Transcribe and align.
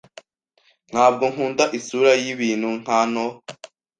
Ntabwo 0.91 1.23
nkunda 1.31 1.65
isura 1.77 2.11
yibintu 2.23 2.69
hano 2.91 3.23